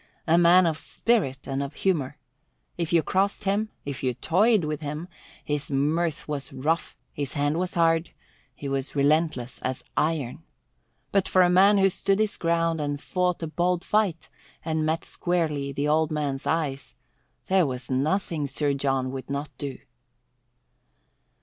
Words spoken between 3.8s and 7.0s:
if you toyed with him, his mirth was rough,